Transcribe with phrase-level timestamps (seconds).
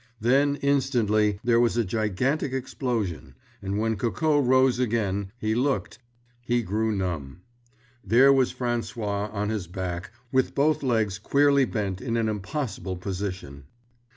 [0.19, 6.91] Then, instantly, there was a gigantic explosion; and when Coco rose again, he looked—he grew
[6.91, 7.41] numb.
[8.03, 13.65] There was François on his back—with both legs queerly bent in an impossible position.